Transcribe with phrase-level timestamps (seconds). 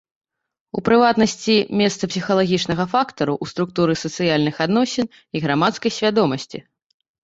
[0.79, 6.69] У прыватнасці, месца псіхалагічнага фактару ў структуры сацыяльных адносін і грамадскай свядомасці.